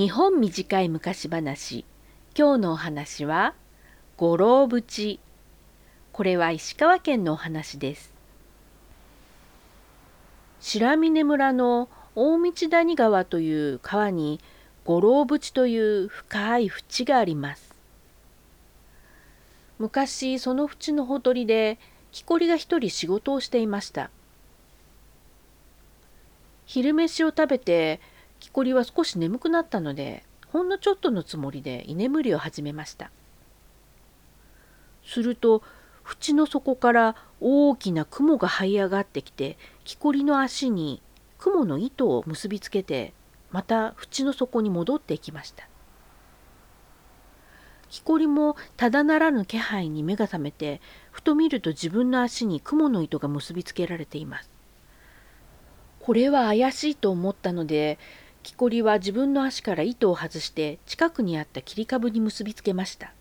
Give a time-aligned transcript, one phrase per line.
[0.00, 1.84] 日本短い昔話。
[2.34, 3.52] 今日のお話は
[4.16, 5.20] 五郎淵。
[6.14, 8.10] これは石川県のお話です。
[10.58, 14.40] 白峰村の大道谷川という川に
[14.86, 17.74] 五郎淵という深い淵があります。
[19.78, 21.78] 昔その淵のほとりで
[22.10, 24.08] 木こりが一人仕事をしていました。
[26.64, 28.00] 昼飯を食べて
[28.40, 33.10] 木こりは少し眠くなったのでほんのちょっとのつもりで居眠りを始めました。
[35.04, 35.62] すると
[36.04, 41.02] 縁の底から大きな雲が這い上がってきて木こりの足に
[41.38, 43.12] 雲の糸を結びつけて
[43.50, 45.68] また縁の底に戻っていきました。
[47.90, 50.80] 木こりもただならぬ気配に目が覚めて
[51.10, 54.50] ふと見ると自分の足に雲の糸が結びつけられています。
[56.00, 57.98] これは怪しいと思ったので
[58.42, 63.12] 木こりは自分の足から糸を外して近くにあった切り株に結びつけました。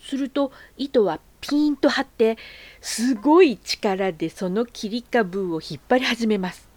[0.00, 2.38] すると糸はピーンと張って
[2.80, 6.68] すごい力でその切り株を引っ張り始めます。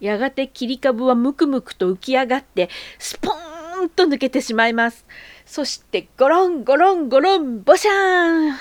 [0.00, 5.06] やがて切り株はムクムクと浮き上がってスポーンと抜けてしまいます。
[5.46, 8.56] そしてゴロンゴロンゴロンボシャーン。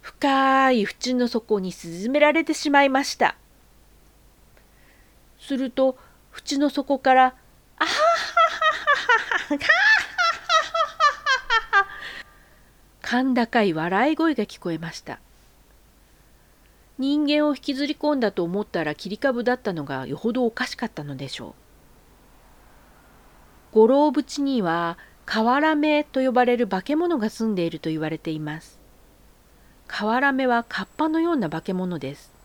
[0.00, 3.36] 深い縁の底に沈められてしまいました。
[5.40, 5.96] すると
[6.38, 7.34] 縁の底から
[7.78, 7.96] 「あははは
[9.48, 9.68] ははは
[13.24, 15.18] 甲高い笑い声が聞こえました
[16.98, 21.54] 人間を引きずり込んだと思ったら切り株だったのがよほどおかしかったのでしょう
[23.72, 28.78] 五郎淵には瓦目と呼ばれる化け物が住んでいると言われています
[29.86, 32.37] 瓦目はカッパのような化け物です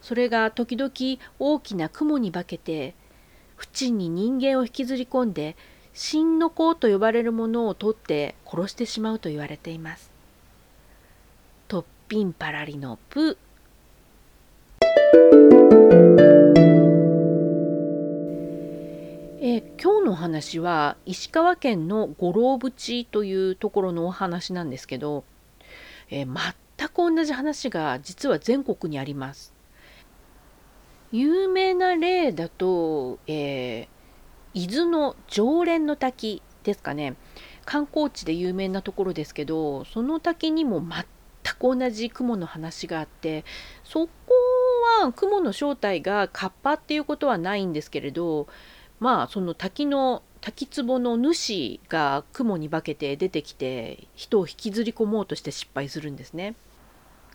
[0.00, 0.92] それが時々
[1.38, 2.94] 大きな雲に化けて
[3.56, 5.56] 淵に人間を引きずり込んで
[5.94, 10.10] 神の子と呼ばれるものを取って殺してしまうと言われています。
[11.68, 13.38] トッピンパラリのプ
[19.40, 25.24] え今日のお話は石川県の五郎淵というところのお話なんですけど、
[26.10, 29.55] え全く同じ話が実は全国にあります。
[31.12, 37.14] 有名な例だと、えー、伊豆の常連の滝ですかね
[37.64, 41.04] 観光地で有名なところですけどその滝にも全
[41.54, 43.44] く同じ雲の話があって
[43.84, 44.10] そこ
[45.00, 48.46] は雲の正体がカッパっていうことはないんですけれど
[48.98, 56.54] まあその滝の滝壺の主が雲に化けて出てきて人を引きずり込もうとして失敗するんですね。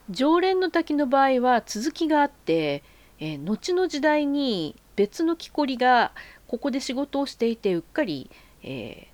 [0.09, 2.83] 常連の滝の場合は続きがあって
[3.21, 6.11] えー、後の時代に別の木こりが
[6.47, 8.29] ここで仕事をしていてうっかり、
[8.63, 9.07] え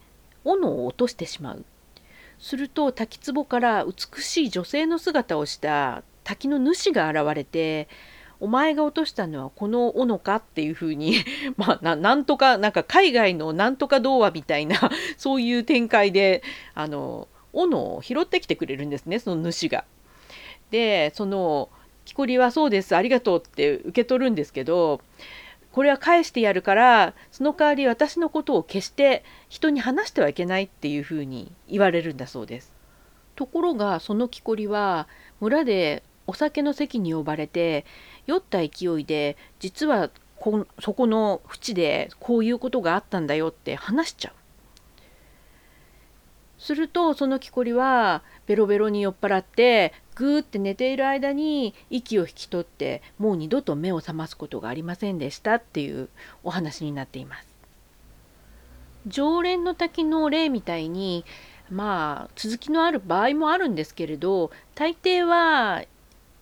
[0.44, 1.66] ー、斧を落としてしまう。
[2.40, 7.88] すると滝壺から美しい女性の姿をした滝の主が現れて
[8.40, 11.16] 「お前が落としたのはこの斧か?」っていうふうに
[11.58, 16.44] まあなんとかなんか海外のなんとか童話みたいな そういう展開で
[16.76, 19.84] あの斧を拾ってきてくれるんですねその主が。
[20.70, 21.70] でその
[22.08, 25.02] 木こりはそうですありがとうって受け取るんですけど
[25.74, 32.72] これは返してやるからその代わり私のことを決して人に話してはいけないっていうふうに言われるんだそうです。
[33.36, 35.10] ところがその木こりは
[35.42, 37.86] 村でお酒の席に呼ばれて
[38.26, 44.34] 酔った勢いで実はこそこの淵でこういうことがあったんだよって話しちゃう。
[46.58, 56.10] するとその木こりはベロベロに酔っ払ってぐーって寝ている間に息を引き取ってもう二度と目を覚ますことがありませんでしたっていう
[56.44, 57.48] お話になっています。
[59.06, 61.24] 常連の滝の例みたいに
[61.70, 65.84] まあ続きのある場合もあるんですけれど大抵は、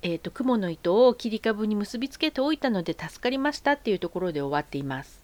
[0.01, 5.23] えーと、雲の糸を切り株に結びつけておいたので助かりましたっていうところで終わっています。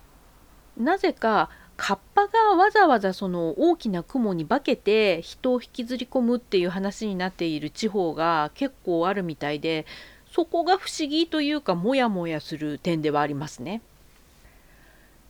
[0.77, 9.85] なぜかカッパがわざわざその大きな雲に化けて人を引きずり込むっていう話になっている地方が結構あるみたいで
[10.31, 13.81] そこが不思議というかモヤモヤする点ではありますね。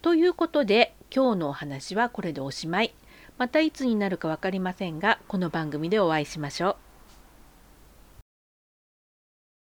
[0.01, 2.93] ということで今日のお話はこれでおしまい。
[3.37, 6.90] またいつになるか分かりませんがこの番組でお会いしましょう。